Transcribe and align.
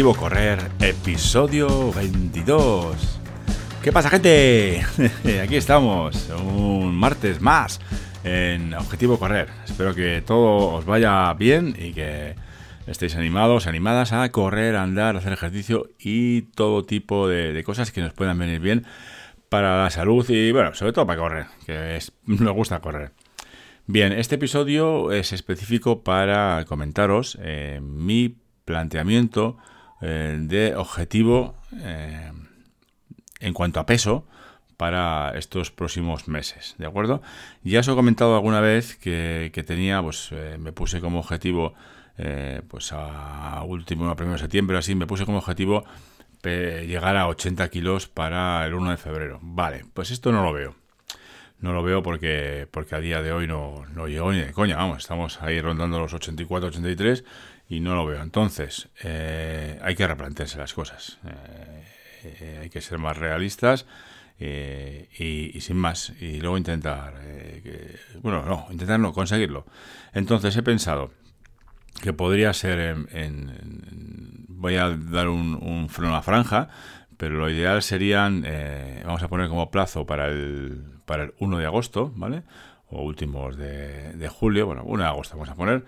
Objetivo 0.00 0.18
Correr, 0.18 0.58
episodio 0.80 1.92
22. 1.92 3.20
¿Qué 3.82 3.92
pasa, 3.92 4.08
gente? 4.08 4.80
Aquí 5.42 5.56
estamos, 5.56 6.30
un 6.42 6.94
martes 6.94 7.42
más 7.42 7.82
en 8.24 8.72
Objetivo 8.72 9.18
Correr. 9.18 9.50
Espero 9.66 9.94
que 9.94 10.22
todo 10.26 10.72
os 10.72 10.86
vaya 10.86 11.30
bien 11.34 11.76
y 11.78 11.92
que 11.92 12.34
estéis 12.86 13.14
animados, 13.14 13.66
animadas 13.66 14.14
a 14.14 14.26
correr, 14.32 14.76
andar, 14.76 15.18
hacer 15.18 15.34
ejercicio 15.34 15.90
y 15.98 16.42
todo 16.54 16.86
tipo 16.86 17.28
de, 17.28 17.62
cosas 17.62 17.92
que 17.92 18.00
nos 18.00 18.14
puedan 18.14 18.38
venir 18.38 18.58
bien 18.60 18.86
para 19.50 19.82
la 19.82 19.90
salud 19.90 20.24
y, 20.30 20.50
bueno, 20.50 20.72
sobre 20.72 20.94
todo 20.94 21.06
para 21.06 21.20
correr, 21.20 21.46
que 21.66 21.96
es, 21.96 22.14
nos 22.24 22.54
gusta 22.54 22.80
correr. 22.80 23.12
Bien, 23.86 24.12
este 24.12 24.36
episodio 24.36 25.12
es 25.12 25.34
específico 25.34 26.02
para 26.02 26.64
comentaros 26.66 27.36
eh, 27.42 27.80
mi 27.82 28.34
planteamiento 28.64 29.58
eh, 30.00 30.36
de 30.40 30.74
objetivo 30.76 31.54
eh, 31.80 32.32
en 33.40 33.54
cuanto 33.54 33.80
a 33.80 33.86
peso 33.86 34.26
para 34.76 35.32
estos 35.36 35.70
próximos 35.70 36.26
meses, 36.26 36.74
¿de 36.78 36.86
acuerdo? 36.86 37.20
Ya 37.62 37.80
os 37.80 37.88
he 37.88 37.94
comentado 37.94 38.34
alguna 38.34 38.60
vez 38.60 38.96
que, 38.96 39.64
tenía, 39.66 40.02
pues 40.02 40.32
me 40.58 40.72
puse 40.72 41.00
como 41.00 41.18
objetivo, 41.18 41.74
pues 42.68 42.90
a 42.94 43.62
último, 43.66 44.08
a 44.08 44.16
primero 44.16 44.36
de 44.36 44.40
septiembre, 44.40 44.78
así, 44.78 44.94
me 44.94 45.06
puse 45.06 45.26
como 45.26 45.36
objetivo 45.36 45.84
llegar 46.42 47.18
a 47.18 47.28
80 47.28 47.68
kilos 47.68 48.08
para 48.08 48.64
el 48.64 48.72
1 48.72 48.92
de 48.92 48.96
febrero. 48.96 49.38
Vale, 49.42 49.84
pues 49.92 50.10
esto 50.12 50.32
no 50.32 50.42
lo 50.42 50.54
veo 50.54 50.74
no 51.60 51.72
lo 51.72 51.82
veo 51.82 52.02
porque, 52.02 52.66
porque 52.70 52.94
a 52.94 53.00
día 53.00 53.22
de 53.22 53.32
hoy 53.32 53.46
no, 53.46 53.84
no 53.94 54.08
llego 54.08 54.32
ni 54.32 54.40
de 54.40 54.52
coña, 54.52 54.76
vamos, 54.76 54.98
estamos 54.98 55.42
ahí 55.42 55.60
rondando 55.60 55.98
los 55.98 56.14
84, 56.14 56.68
83 56.68 57.24
y 57.70 57.80
no 57.80 57.94
lo 57.94 58.04
veo. 58.04 58.22
Entonces, 58.22 58.90
eh, 59.02 59.78
hay 59.82 59.94
que 59.94 60.06
replantearse 60.06 60.58
las 60.58 60.74
cosas, 60.74 61.18
eh, 61.24 61.84
eh, 62.24 62.58
hay 62.62 62.68
que 62.68 62.82
ser 62.82 62.98
más 62.98 63.16
realistas 63.16 63.86
y, 64.38 65.60
sin 65.60 65.76
más, 65.76 66.14
y 66.20 66.40
luego 66.40 66.56
intentar, 66.56 67.14
bueno, 68.22 68.42
no, 68.42 68.66
intentar 68.70 68.98
no, 68.98 69.12
conseguirlo. 69.12 69.66
Entonces 70.14 70.56
he 70.56 70.62
pensado 70.62 71.10
que 72.02 72.14
podría 72.14 72.54
ser 72.54 72.78
en, 73.10 74.46
voy 74.48 74.76
a 74.76 74.88
dar 74.88 75.28
un, 75.28 75.54
un 75.62 75.90
freno 75.90 76.16
a 76.16 76.22
franja, 76.22 76.70
pero 77.18 77.34
lo 77.34 77.50
ideal 77.50 77.82
serían, 77.82 78.46
vamos 79.04 79.22
a 79.22 79.28
poner 79.28 79.48
como 79.50 79.70
plazo 79.70 80.06
para 80.06 80.28
el 80.28 80.90
para 81.10 81.24
el 81.24 81.34
1 81.40 81.58
de 81.58 81.66
agosto, 81.66 82.12
¿vale? 82.14 82.44
O 82.86 83.02
últimos 83.02 83.56
de, 83.56 84.28
julio, 84.28 84.66
bueno, 84.66 84.84
1 84.84 85.02
de 85.02 85.08
agosto 85.08 85.34
vamos 85.36 85.50
a 85.50 85.56
poner, 85.56 85.84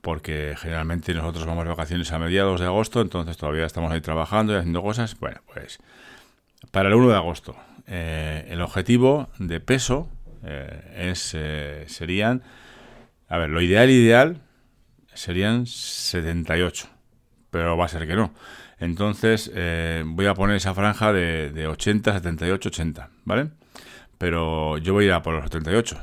porque 0.00 0.54
generalmente 0.56 1.14
nosotros 1.14 1.46
vamos 1.46 1.64
de 1.64 1.70
vacaciones 1.70 2.12
a 2.12 2.18
mediados 2.18 2.60
de 2.60 2.66
agosto, 2.66 3.00
entonces 3.00 3.36
todavía 3.36 3.66
estamos 3.66 3.92
ahí 3.92 4.00
trabajando 4.00 4.52
y 4.52 4.56
haciendo 4.56 4.82
cosas. 4.82 5.18
Bueno, 5.18 5.40
pues 5.52 5.78
para 6.70 6.88
el 6.88 6.94
1 6.94 7.08
de 7.08 7.16
agosto, 7.16 7.56
eh, 7.86 8.46
el 8.50 8.60
objetivo 8.60 9.28
de 9.38 9.60
peso 9.60 10.08
eh, 10.44 11.10
es, 11.10 11.32
eh, 11.34 11.84
serían, 11.86 12.42
a 13.28 13.38
ver, 13.38 13.50
lo 13.50 13.60
ideal, 13.60 13.90
ideal 13.90 14.42
serían 15.14 15.66
78, 15.66 16.88
pero 17.50 17.76
va 17.76 17.86
a 17.86 17.88
ser 17.88 18.06
que 18.06 18.14
no. 18.14 18.32
Entonces 18.80 19.50
voy 20.04 20.26
a 20.26 20.34
poner 20.34 20.54
esa 20.54 20.72
franja 20.72 21.12
de, 21.12 21.50
de 21.50 21.66
80, 21.66 22.12
78, 22.12 22.68
80, 22.68 23.10
¿vale? 23.24 23.50
Pero 24.18 24.78
yo 24.78 24.92
voy 24.92 25.04
a 25.04 25.06
ir 25.08 25.12
a 25.14 25.22
por 25.22 25.34
los 25.34 25.44
78, 25.44 26.00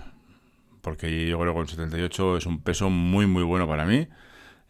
porque 0.86 1.28
yo 1.28 1.40
creo 1.40 1.56
que 1.56 1.62
el 1.62 1.68
78 1.68 2.38
es 2.38 2.46
un 2.46 2.62
peso 2.62 2.92
muy, 2.92 3.26
muy 3.26 3.42
bueno 3.42 3.68
para 3.68 3.86
mí. 3.86 4.08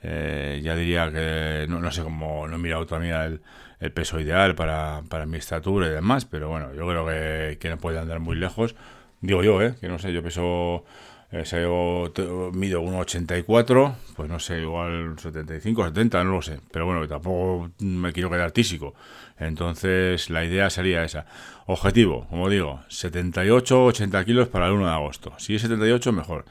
Eh, 0.01 0.61
ya 0.63 0.73
diría 0.73 1.11
que 1.11 1.65
no, 1.67 1.91
sé 1.91 2.03
cómo, 2.03 2.47
no 2.47 2.55
he 2.55 2.57
mirado 2.57 2.85
todavía 2.85 3.25
el, 3.25 3.41
el 3.81 3.91
peso 3.91 4.17
ideal 4.21 4.55
para, 4.55 5.03
para, 5.09 5.25
mi 5.25 5.37
estatura 5.37 5.87
y 5.87 5.89
demás, 5.89 6.23
pero 6.23 6.47
bueno, 6.47 6.73
yo 6.73 6.87
creo 6.87 7.05
que, 7.05 7.57
que 7.59 7.69
no 7.69 7.77
puede 7.77 7.99
andar 7.99 8.21
muy 8.21 8.37
lejos. 8.37 8.75
Digo 9.19 9.43
yo, 9.43 9.61
¿eh? 9.61 9.75
que 9.81 9.89
no 9.89 9.99
sé, 9.99 10.13
yo 10.13 10.23
peso 10.23 10.85
eh, 11.35 11.45
si 11.45 11.57
yo 11.57 12.11
mido 12.53 12.81
1,84, 12.81 13.95
pues 14.15 14.29
no 14.29 14.39
sé, 14.39 14.61
igual 14.61 15.15
75, 15.19 15.87
70, 15.87 16.23
no 16.23 16.31
lo 16.31 16.41
sé. 16.41 16.61
Pero 16.71 16.85
bueno, 16.85 17.05
tampoco 17.09 17.71
me 17.79 18.13
quiero 18.13 18.29
quedar 18.29 18.53
tísico. 18.53 18.95
Entonces, 19.37 20.29
la 20.29 20.45
idea 20.45 20.69
sería 20.69 21.03
esa. 21.03 21.25
Objetivo, 21.65 22.25
como 22.29 22.49
digo, 22.49 22.79
78, 22.87 23.83
80 23.83 24.23
kilos 24.23 24.47
para 24.47 24.67
el 24.67 24.73
1 24.73 24.85
de 24.85 24.93
agosto. 24.93 25.33
Si 25.37 25.55
es 25.55 25.61
78, 25.63 26.13
mejor. 26.13 26.45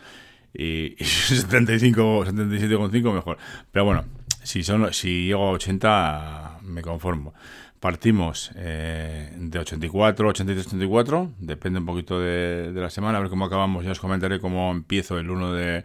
Y, 0.53 0.97
y 1.03 1.05
75, 1.05 2.27
77,5, 2.27 3.15
mejor. 3.15 3.39
Pero 3.73 3.87
bueno, 3.87 4.05
si, 4.43 4.63
son, 4.63 4.93
si 4.93 5.29
llego 5.29 5.49
a 5.49 5.53
80, 5.53 6.59
me 6.63 6.83
conformo. 6.83 7.33
Partimos 7.85 8.51
eh, 8.57 9.31
de 9.37 9.59
84, 9.59 10.29
83, 10.29 10.69
84, 10.69 11.33
depende 11.39 11.81
un 11.81 11.85
poquito 11.85 12.19
de, 12.19 12.73
la 12.73 12.89
semana, 12.89 13.19
a 13.19 13.21
ver 13.21 13.29
cómo 13.29 13.45
acabamos, 13.45 13.85
ya 13.85 13.93
os 13.93 14.01
comentaré 14.01 14.41
cómo 14.41 14.71
empiezo 14.71 15.19
el 15.19 15.29
1 15.29 15.53
de, 15.53 15.85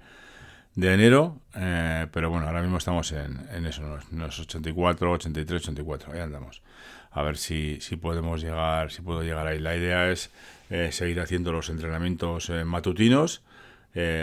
enero, 0.78 1.42
eh, 1.56 2.08
pero 2.14 2.30
bueno, 2.30 2.48
ahora 2.48 2.62
mismo 2.62 2.78
estamos 2.78 3.12
en, 3.12 3.46
en 3.54 3.66
eso, 3.66 4.00
en 4.14 4.20
los 4.20 4.40
84, 4.40 5.12
83, 5.12 5.62
84, 5.62 6.14
ahí 6.14 6.22
andamos. 6.22 6.62
A 7.12 7.22
ver 7.22 7.36
si, 7.36 7.82
si 7.82 7.98
podemos 7.98 8.42
llegar, 8.42 8.92
si 8.92 9.02
puedo 9.02 9.22
llegar 9.22 9.46
ahí. 9.46 9.60
La 9.60 9.76
idea 9.76 10.10
es 10.10 10.32
eh, 10.70 10.94
seguir 10.94 11.20
haciendo 11.20 11.52
los 11.52 11.68
entrenamientos 11.68 12.50
matutinos, 12.64 13.44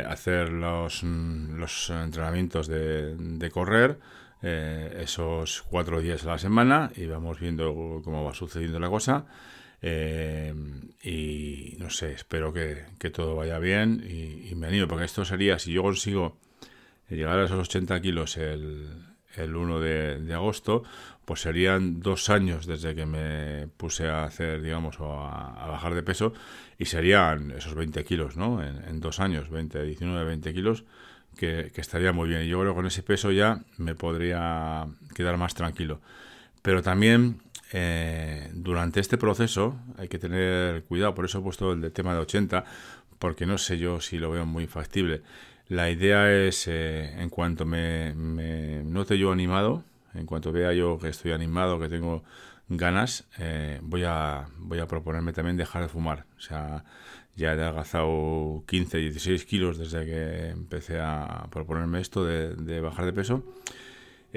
hacer 0.08 0.48
los, 0.48 1.02
los 1.02 1.90
entrenamientos 1.90 2.68
de, 2.68 3.16
de 3.16 3.50
correr, 3.50 3.98
eh, 4.42 4.98
esos 5.02 5.62
cuatro 5.62 6.00
días 6.00 6.24
a 6.24 6.32
la 6.32 6.38
semana 6.38 6.90
y 6.94 7.06
vamos 7.06 7.40
viendo 7.40 8.00
cómo 8.04 8.24
va 8.24 8.34
sucediendo 8.34 8.78
la 8.78 8.90
cosa. 8.90 9.26
Eh, 9.82 10.54
y 11.02 11.76
no 11.78 11.90
sé, 11.90 12.12
espero 12.12 12.52
que, 12.52 12.86
todo 13.10 13.36
vaya 13.36 13.58
bien 13.58 14.04
y, 14.08 14.54
me 14.54 14.66
animo, 14.68 14.88
porque 14.88 15.04
esto 15.04 15.24
sería, 15.24 15.58
si 15.58 15.72
yo 15.72 15.82
consigo 15.82 16.38
llegar 17.08 17.38
a 17.38 17.44
esos 17.44 17.68
80 17.68 18.00
kilos 18.00 18.36
el, 18.36 18.88
el 19.36 19.54
1 19.54 19.80
de, 19.80 20.34
agosto, 20.34 20.82
pues 21.24 21.40
serían 21.40 22.00
dos 22.00 22.30
años 22.30 22.66
desde 22.66 22.94
que 22.94 23.06
me 23.06 23.68
puse 23.76 24.08
a 24.08 24.24
hacer, 24.24 24.62
digamos, 24.62 24.96
a, 25.00 25.66
bajar 25.68 25.94
de 25.94 26.02
peso, 26.02 26.32
y 26.78 26.86
serían 26.86 27.52
esos 27.52 27.74
20 27.74 28.04
kilos, 28.04 28.36
¿no? 28.36 28.62
En, 28.62 28.82
en 28.84 29.00
dos 29.00 29.20
años, 29.20 29.50
20, 29.50 29.82
19, 29.82 30.24
20 30.24 30.54
kilos, 30.54 30.84
que, 31.36 31.72
estaría 31.76 32.12
muy 32.12 32.28
bien. 32.28 32.42
Y 32.42 32.48
yo 32.48 32.60
creo 32.60 32.72
que 32.72 32.76
con 32.76 32.86
ese 32.86 33.02
peso 33.02 33.32
ya 33.32 33.60
me 33.78 33.94
podría 33.94 34.86
quedar 35.14 35.36
más 35.36 35.54
tranquilo. 35.54 36.00
Pero 36.62 36.82
también 36.82 37.40
eh, 37.72 38.50
durante 38.54 39.00
este 39.00 39.18
proceso 39.18 39.76
hay 39.98 40.08
que 40.08 40.18
tener 40.18 40.84
cuidado, 40.84 41.14
por 41.14 41.24
eso 41.24 41.38
he 41.38 41.42
puesto 41.42 41.72
el 41.72 41.92
tema 41.92 42.14
de 42.14 42.20
80, 42.20 42.64
porque 43.18 43.46
no 43.46 43.58
sé 43.58 43.78
yo 43.78 44.00
si 44.00 44.18
lo 44.18 44.30
veo 44.30 44.46
muy 44.46 44.66
factible. 44.66 45.22
La 45.68 45.90
idea 45.90 46.32
es, 46.32 46.68
eh, 46.68 47.20
en 47.20 47.28
cuanto 47.28 47.66
me, 47.66 48.14
me, 48.14 48.84
note 48.84 49.18
yo 49.18 49.32
animado, 49.32 49.84
en 50.14 50.26
cuanto 50.26 50.52
vea 50.52 50.72
yo 50.72 50.98
que 50.98 51.08
estoy 51.08 51.32
animado, 51.32 51.80
que 51.80 51.88
tengo 51.88 52.22
ganas, 52.68 53.24
eh, 53.38 53.78
voy, 53.82 54.04
a, 54.04 54.46
voy 54.58 54.78
a 54.78 54.86
proponerme 54.86 55.32
también 55.32 55.56
dejar 55.56 55.82
de 55.82 55.88
fumar. 55.88 56.24
O 56.38 56.40
ya 57.36 57.50
he 57.50 57.52
adelgazado 57.52 58.64
15, 58.66 58.98
16 58.98 59.44
kilos 59.44 59.78
desde 59.78 60.04
que 60.06 60.48
empecé 60.48 61.00
a 61.00 61.46
proponerme 61.50 62.00
esto 62.00 62.24
de, 62.24 62.80
bajar 62.80 63.04
de 63.04 63.12
peso. 63.12 63.42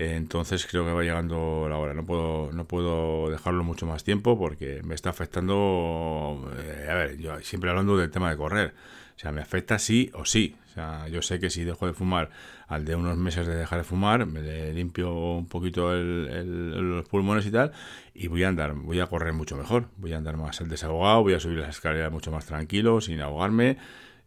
Entonces 0.01 0.65
creo 0.65 0.85
que 0.85 0.93
va 0.93 1.03
llegando 1.03 1.67
la 1.69 1.77
hora. 1.77 1.93
No 1.93 2.05
puedo, 2.05 2.53
no 2.53 2.63
puedo 2.63 3.29
dejarlo 3.29 3.65
mucho 3.65 3.85
más 3.85 4.05
tiempo 4.05 4.39
porque 4.39 4.81
me 4.83 4.95
está 4.95 5.09
afectando. 5.09 6.49
Eh, 6.57 6.87
a 6.89 6.93
ver, 6.93 7.17
yo 7.17 7.37
siempre 7.41 7.69
hablando 7.69 7.97
del 7.97 8.09
tema 8.09 8.29
de 8.29 8.37
correr. 8.37 8.73
O 9.17 9.19
sea, 9.19 9.33
me 9.33 9.41
afecta 9.41 9.77
sí 9.77 10.09
o 10.13 10.23
sí. 10.23 10.55
O 10.69 10.73
sea, 10.73 11.09
yo 11.09 11.21
sé 11.21 11.41
que 11.41 11.49
si 11.49 11.65
dejo 11.65 11.85
de 11.85 11.91
fumar 11.91 12.29
al 12.69 12.85
de 12.85 12.95
unos 12.95 13.17
meses 13.17 13.45
de 13.45 13.57
dejar 13.57 13.79
de 13.79 13.83
fumar, 13.83 14.25
me 14.25 14.71
limpio 14.71 15.13
un 15.13 15.47
poquito 15.47 15.93
los 15.93 17.05
pulmones 17.09 17.45
y 17.47 17.51
tal, 17.51 17.73
y 18.13 18.27
voy 18.27 18.43
a 18.43 18.47
andar, 18.47 18.75
voy 18.75 19.01
a 19.01 19.07
correr 19.07 19.33
mucho 19.33 19.57
mejor. 19.57 19.89
Voy 19.97 20.13
a 20.13 20.17
andar 20.17 20.37
más 20.37 20.61
el 20.61 20.69
desahogado, 20.69 21.23
voy 21.23 21.33
a 21.33 21.41
subir 21.41 21.57
las 21.57 21.69
escaleras 21.71 22.09
mucho 22.09 22.31
más 22.31 22.45
tranquilo, 22.45 23.01
sin 23.01 23.19
ahogarme. 23.19 23.77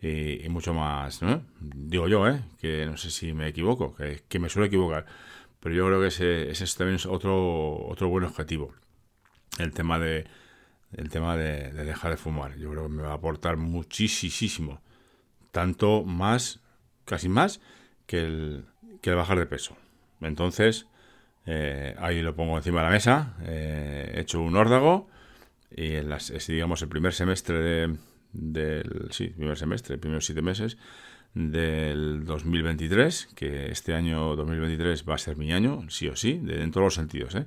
Y, 0.03 0.49
mucho 0.49 0.75
más, 0.75 1.23
¿no? 1.23 1.43
Digo 1.61 2.09
yo, 2.09 2.29
¿eh? 2.29 2.43
Que 2.61 2.85
no 2.85 2.97
sé 2.97 3.11
si 3.11 3.33
me 3.33 3.47
equivoco, 3.47 3.95
que, 3.95 4.39
me 4.41 4.49
suelo 4.49 4.67
equivocar. 4.67 5.07
Pero 5.62 5.76
yo 5.76 5.87
creo 5.87 6.00
que 6.00 6.09
ese, 6.09 6.50
ese 6.50 6.67
también 6.76 6.97
es 6.97 7.06
otro, 7.06 7.87
otro 7.87 8.09
buen 8.09 8.25
objetivo. 8.25 8.75
El 9.59 9.73
tema 9.73 9.99
de, 10.00 10.26
el 10.93 11.09
tema 11.09 11.37
de, 11.37 11.73
dejar 11.73 12.11
de 12.11 12.17
fumar. 12.17 12.56
Yo 12.56 12.70
creo 12.70 12.88
que 12.88 12.94
me 12.94 13.03
va 13.03 13.11
a 13.11 13.14
aportar 13.14 13.56
muchísimo. 13.56 14.82
Tanto 15.53 16.03
más, 16.05 16.61
casi 17.05 17.29
más, 17.29 17.61
que 18.06 18.23
el, 18.23 18.64
que 19.00 19.11
el 19.11 19.17
bajar 19.17 19.38
de 19.38 19.47
peso. 19.47 19.76
Entonces, 20.20 20.87
eh, 21.47 21.94
ahí 21.99 22.23
lo 22.23 22.35
pongo 22.35 22.56
encima 22.56 22.81
de 22.81 22.87
la 22.87 22.93
mesa. 22.93 23.37
Eh, 23.43 24.15
he 24.17 24.20
hecho 24.20 24.41
un 24.41 24.56
órdago. 24.56 25.08
Y 25.70 25.93
es, 25.94 26.47
digamos, 26.49 26.82
el 26.82 26.88
primer 26.88 27.15
semestre 27.15 27.58
de, 27.58 27.97
del. 28.32 29.08
Sí, 29.12 29.29
primer 29.29 29.56
semestre, 29.56 29.97
primeros 29.97 30.26
siete 30.26 30.43
meses 30.43 30.76
del 31.34 32.25
2023, 32.25 33.31
que 33.34 33.70
este 33.70 33.94
año 33.94 34.37
2023 34.37 35.05
va 35.08 35.14
a 35.14 35.19
ser 35.19 35.37
mi 35.37 35.52
año, 35.52 35.88
sí 35.88 36.08
o 36.08 36.17
sí, 36.17 36.38
de, 36.38 36.62
en 36.62 36.70
todos 36.70 36.84
los 36.84 36.94
sentidos. 36.94 37.34
¿eh? 37.34 37.46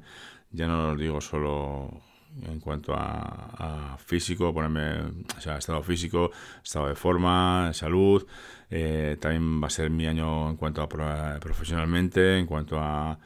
Ya 0.51 0.67
no 0.67 0.93
lo 0.93 0.95
digo 0.95 1.21
solo 1.21 2.01
en 2.47 2.59
cuanto 2.59 2.93
a, 2.95 3.97
físico, 4.05 4.53
ponerme, 4.53 5.11
o 5.37 5.41
sea, 5.41 5.57
estado 5.57 5.81
físico, 5.81 6.31
estado 6.63 6.87
de 6.87 6.95
forma, 6.95 7.71
salud. 7.73 8.25
Eh, 8.69 9.17
también 9.19 9.61
va 9.61 9.67
a 9.67 9.69
ser 9.69 9.89
mi 9.89 10.05
año 10.05 10.49
en 10.49 10.57
cuanto 10.57 10.81
a 10.81 10.89
profesionalmente, 11.39 12.37
en 12.37 12.45
cuanto 12.45 12.79
a 12.79 13.17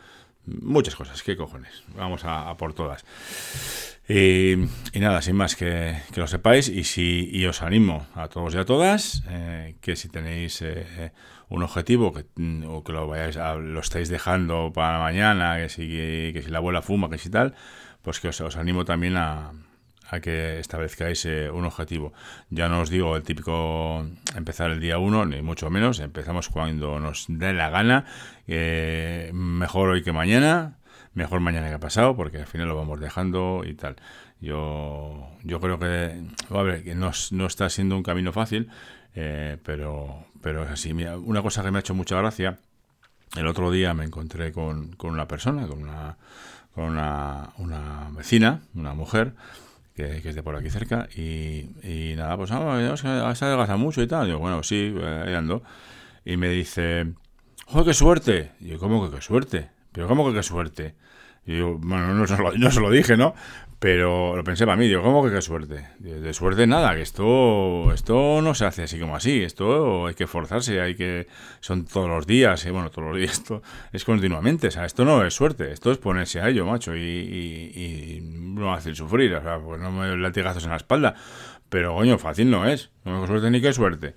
muchas 0.46 0.96
cosas. 0.96 1.24
¿Qué 1.24 1.36
cojones? 1.36 1.84
Vamos 1.96 2.22
a, 2.26 2.56
por 2.58 2.74
todas. 2.74 3.06
Y, 4.08 4.56
nada, 4.96 5.22
sin 5.22 5.36
más 5.36 5.56
que, 5.56 5.96
lo 6.16 6.28
sepáis 6.28 6.68
y, 6.68 6.84
si, 6.84 7.30
y 7.32 7.46
os 7.46 7.62
animo 7.62 8.08
a 8.16 8.28
todos 8.28 8.56
y 8.56 8.58
a 8.58 8.66
todas 8.66 9.24
eh, 9.30 9.76
que 9.82 9.96
si 9.96 10.10
tenéis 10.10 10.64
eh, 10.64 11.12
un 11.50 11.62
objetivo 11.62 12.12
que, 12.12 12.26
o 12.68 12.84
que 12.84 12.92
lo, 12.92 13.08
vayáis 13.08 13.36
lo 13.36 13.80
estáis 13.80 14.10
dejando 14.10 14.72
para 14.74 14.98
mañana, 14.98 15.58
que 15.58 15.70
si, 15.70 15.88
que 16.34 16.42
si 16.44 16.50
la 16.50 16.58
abuela 16.58 16.82
fuma, 16.82 17.10
que 17.10 17.20
si 17.20 17.30
tal, 17.30 17.54
pues 18.02 18.20
que 18.20 18.30
os, 18.30 18.58
animo 18.58 18.84
también 18.84 19.16
a, 19.16 19.52
que 20.20 20.60
establezcáis 20.60 21.26
eh, 21.26 21.50
un 21.50 21.66
objetivo. 21.66 22.14
Ya 22.50 22.68
no 22.68 22.82
os 22.82 22.90
digo 22.90 23.16
el 23.16 23.24
típico 23.24 24.06
empezar 24.36 24.72
el 24.72 24.80
día 24.80 24.98
1, 24.98 25.26
ni 25.28 25.42
mucho 25.42 25.70
menos, 25.70 26.00
empezamos 26.00 26.50
cuando 26.50 27.00
nos 27.00 27.26
dé 27.28 27.54
la 27.54 27.70
gana, 27.70 28.06
eh, 28.48 29.30
mejor 29.34 29.90
hoy 29.90 30.02
que 30.02 30.12
mañana, 30.12 30.80
mejor 31.14 31.40
mañana 31.40 31.70
que 31.70 31.78
pasado, 31.78 32.16
porque 32.16 32.40
al 32.40 32.48
final 32.48 32.68
lo 32.68 32.76
vamos 32.76 33.00
dejando 33.00 33.62
y 33.66 33.76
tal. 33.76 33.96
Yo, 34.42 35.30
yo 35.44 35.60
creo 35.60 35.78
que, 35.78 36.22
a 36.50 36.64
ver, 36.64 36.84
que 36.84 36.96
no, 36.96 37.12
no 37.32 37.46
está 37.46 37.70
siendo 37.70 37.96
un 37.96 38.04
camino 38.04 38.34
fácil, 38.34 38.70
eh, 39.14 39.58
pero, 39.64 40.26
pero 40.42 40.64
así. 40.64 40.92
una 40.92 41.42
cosa 41.44 41.64
que 41.64 41.72
me 41.72 41.78
ha 41.78 41.82
hecho 41.82 41.94
mucha 41.94 42.18
gracia, 42.18 42.58
el 43.38 43.46
otro 43.46 43.70
día 43.70 43.94
me 43.94 44.06
encontré 44.06 44.52
con, 44.52 44.94
con 44.94 45.12
una 45.12 45.28
persona, 45.28 45.68
con 45.68 45.84
una 45.84 46.18
con 46.74 46.86
una 46.86 48.10
vecina, 48.12 48.62
una 48.74 48.94
mujer, 48.94 49.34
que, 50.00 50.30
es 50.30 50.36
de 50.36 50.44
por 50.44 50.56
aquí 50.56 50.70
cerca, 50.70 51.08
y, 51.16 52.14
nada, 52.16 52.38
pues 52.38 52.52
ah, 52.52 52.96
se 53.36 53.46
adelgaza 53.46 53.78
mucho 53.78 54.02
y 54.02 54.08
tal. 54.08 54.28
Y 54.28 54.32
yo, 54.32 54.40
bueno, 54.40 54.64
sí, 54.64 54.94
ahí 55.26 55.34
ando. 55.34 55.64
Y 56.26 56.38
me 56.38 56.50
dice, 56.50 57.14
¡joder, 57.66 57.88
qué 57.88 57.94
suerte! 57.94 58.52
Y 58.60 58.70
yo, 58.70 58.80
¿cómo 58.80 59.06
que 59.06 59.16
qué 59.16 59.22
suerte? 59.22 59.70
¿Pero 59.92 60.08
cómo 60.08 60.28
que 60.28 60.36
qué 60.36 60.44
suerte? 60.44 60.96
Y 61.46 61.58
yo, 61.58 61.78
bueno, 61.80 62.14
no 62.14 62.28
se, 62.28 62.38
lo, 62.38 62.52
no 62.54 62.72
se 62.72 62.80
lo 62.80 62.92
dije, 62.92 63.18
¿no? 63.18 63.34
Pero 63.80 64.36
lo 64.36 64.44
pensé 64.44 64.66
para 64.66 64.76
mí, 64.76 64.90
digo, 64.90 65.02
¿cómo 65.02 65.24
que 65.24 65.32
qué 65.32 65.42
suerte? 65.42 65.88
De 66.00 66.34
suerte 66.34 66.68
nada, 66.68 66.94
que 66.96 67.02
esto, 67.02 67.94
esto 67.94 68.42
no 68.42 68.54
se 68.54 68.66
hace 68.66 68.84
así 68.84 69.00
como 69.00 69.16
así, 69.16 69.42
esto 69.42 70.08
hay 70.08 70.16
que 70.16 70.28
forzarse, 70.28 70.82
hay 70.82 70.96
que, 70.96 71.28
son 71.62 71.86
todos 71.86 72.10
los 72.10 72.28
días, 72.28 72.66
y 72.66 72.72
bueno, 72.72 72.92
todos 72.92 73.08
los 73.08 73.18
días, 73.18 73.32
esto 73.40 73.62
es 73.94 74.04
continuamente, 74.04 74.68
o 74.68 74.72
sea, 74.72 74.84
esto 74.84 75.06
no 75.06 75.26
es 75.26 75.34
suerte, 75.34 75.72
esto 75.72 75.94
es 75.94 75.98
ponerse 75.98 76.42
a 76.42 76.50
ello, 76.50 76.66
macho, 76.66 76.94
y, 76.94 77.00
y, 77.00 78.20
no 78.22 78.74
hacer 78.74 78.98
sufrir, 78.98 79.34
o 79.36 79.42
sea, 79.42 79.60
pues 79.60 79.80
no 79.80 79.92
me 79.92 80.14
latigazos 80.18 80.66
en 80.66 80.72
la 80.72 80.78
espalda, 80.78 81.16
pero 81.70 81.96
coño, 81.96 82.18
fácil 82.18 82.52
no 82.52 82.66
es, 82.66 82.92
no 83.06 83.24
es 83.24 83.28
suerte 83.28 83.50
ni 83.50 83.62
qué 83.62 83.72
suerte. 83.72 84.16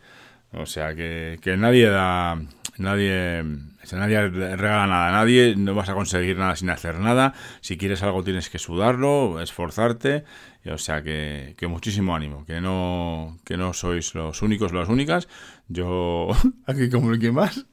O 0.54 0.66
sea, 0.66 0.94
que, 0.94 1.38
que 1.40 1.56
nadie 1.56 1.88
da, 1.88 2.38
nadie, 2.78 3.44
nadie 3.92 4.28
regala 4.28 4.86
nada 4.86 5.08
a 5.08 5.12
nadie, 5.12 5.54
no 5.56 5.74
vas 5.74 5.88
a 5.88 5.94
conseguir 5.94 6.36
nada 6.36 6.56
sin 6.56 6.70
hacer 6.70 6.98
nada. 6.98 7.34
Si 7.60 7.76
quieres 7.76 8.02
algo 8.02 8.24
tienes 8.24 8.50
que 8.50 8.58
sudarlo, 8.58 9.40
esforzarte. 9.40 10.24
O 10.70 10.78
sea, 10.78 11.02
que, 11.02 11.54
que 11.56 11.66
muchísimo 11.66 12.14
ánimo, 12.14 12.46
que 12.46 12.60
no, 12.60 13.38
que 13.44 13.56
no 13.56 13.72
sois 13.72 14.14
los 14.14 14.42
únicos, 14.42 14.72
las 14.72 14.88
únicas. 14.88 15.28
Yo, 15.68 16.28
aquí 16.66 16.88
como 16.88 17.12
el 17.12 17.18
que 17.18 17.32
más. 17.32 17.66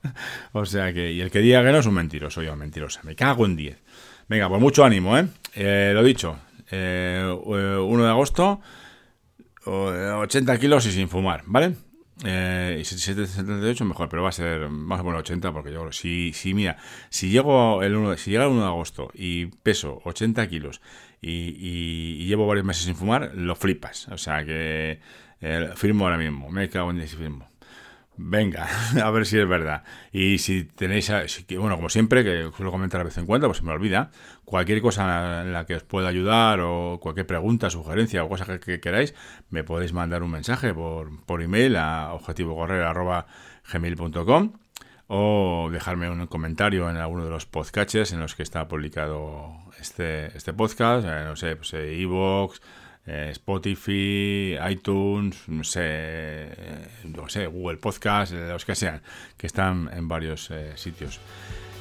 O 0.54 0.66
sea, 0.66 0.92
que, 0.94 1.12
y 1.12 1.22
el 1.22 1.30
que 1.30 1.40
diga 1.40 1.63
que 1.63 1.72
no 1.72 1.78
es 1.78 1.86
un 1.86 1.94
mentiroso, 1.94 2.42
yo 2.42 2.56
mentirosa. 2.56 3.02
Me 3.04 3.16
cago 3.16 3.45
en 3.45 3.56
10. 3.56 3.78
Venga, 4.28 4.48
pues 4.48 4.62
mucho 4.62 4.86
ánimo, 4.86 5.18
¿eh? 5.18 5.28
eh 5.56 5.92
lo 5.94 6.04
dicho, 6.04 6.38
eh, 6.69 7.24
1 7.25 8.04
de 8.04 8.10
agosto, 8.10 8.62
80 9.66 10.57
kilos 10.60 10.86
y 10.86 10.92
sin 10.92 11.10
fumar, 11.10 11.44
¿vale? 11.48 11.74
Eh, 12.25 12.80
y 12.81 12.83
78 12.83 13.86
mejor, 13.86 14.10
pero 14.10 14.24
va 14.24 14.30
a 14.30 14.33
ser 14.33 14.69
más 14.69 15.00
o 15.00 15.04
menos 15.06 15.21
80 15.21 15.54
porque 15.54 15.71
yo 15.71 15.89
si, 15.94 16.33
si 16.33 16.54
mira, 16.54 16.75
si 17.10 17.30
llego 17.30 17.81
el 17.81 17.95
1, 17.95 18.18
si 18.18 18.31
llega 18.31 18.44
el 18.44 18.51
1 18.51 18.62
de 18.62 18.68
agosto 18.68 19.10
y 19.13 19.45
peso 19.45 20.01
80 20.04 20.48
kilos 20.50 20.81
y, 21.21 22.25
llevo 22.25 22.45
varios 22.45 22.66
meses 22.66 22.83
sin 22.83 22.95
fumar, 22.95 23.31
lo 23.36 23.56
flipas. 23.56 24.07
O 24.10 24.18
sea 24.18 24.44
que 24.45 25.00
eh, 25.42 25.69
firmo 25.75 26.06
ahora 26.06 26.18
mismo, 26.18 26.50
me 26.50 26.69
cago 26.69 26.92
en 26.92 27.07
si 27.07 27.16
firmo. 27.16 27.49
Venga, 28.21 28.68
a 29.01 29.12
ver 29.12 29.25
si 29.25 29.39
es 29.39 29.48
verdad. 29.48 29.86
Y 30.12 30.39
si 30.39 30.66
tenéis, 30.66 31.10
bueno, 31.57 31.77
como 31.77 31.88
siempre, 31.88 32.25
que 32.25 32.51
suelo 32.54 32.69
comentar 32.69 33.00
de 33.00 33.06
vez 33.06 33.18
en 33.18 33.25
cuando, 33.25 33.48
pues 33.48 33.60
se 33.60 33.63
me 33.63 33.71
olvida, 33.71 34.12
cualquier 34.44 34.81
cosa 34.81 35.42
en 35.42 35.54
la 35.54 35.66
que 35.66 35.75
os 35.75 35.83
pueda 35.83 36.10
ayudar 36.10 36.60
o 36.60 37.00
cualquier 37.01 37.25
pregunta, 37.25 37.69
sugerencia 37.69 38.25
o 38.25 38.27
cosa 38.27 38.60
que, 38.60 38.81
queráis, 38.81 39.16
me 39.50 39.63
podéis 39.63 39.94
mandar 39.94 40.21
un 40.21 40.31
mensaje 40.31 40.74
por, 40.74 41.25
por 41.25 41.42
email 41.42 41.77
a 41.77 42.12
objetivocorrer.gmail.com 42.13 44.51
o 45.07 45.69
dejarme 45.71 46.10
un 46.10 46.27
comentario 46.27 46.89
en 46.89 46.98
alguno 46.98 47.24
de 47.24 47.31
los 47.31 47.45
podcasts 47.45 48.12
en 48.12 48.19
los 48.19 48.36
que 48.36 48.44
está 48.44 48.68
publicado 48.68 49.54
este, 49.80 50.38
este 50.38 50.51
podcast, 50.51 51.07
eh, 51.07 51.24
no 51.24 51.38
sé, 51.38 51.56
pues 51.56 51.74
Evox, 51.74 52.60
eh, 53.06 53.30
Spotify, 53.31 54.57
iTunes, 54.69 55.48
no 55.48 55.63
sé, 55.63 55.81
eh, 55.81 56.88
no 57.06 57.28
sé, 57.28 57.48
Google 57.48 57.78
Podcast, 57.78 58.34
eh, 58.34 58.50
los 58.50 58.66
que 58.66 58.75
sean, 58.75 59.01
que 59.38 59.48
están 59.48 59.90
en 59.94 60.07
varios 60.07 60.51
sitios. 60.75 61.19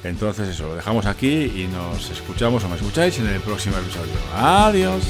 Entonces 0.03 0.49
eso, 0.49 0.69
lo 0.69 0.75
dejamos 0.75 1.05
aquí 1.05 1.51
y 1.55 1.67
nos 1.67 2.09
escuchamos 2.09 2.63
o 2.63 2.69
me 2.69 2.75
escucháis 2.75 3.19
en 3.19 3.27
el 3.27 3.41
próximo 3.41 3.77
episodio. 3.77 4.13
Adiós. 4.33 5.03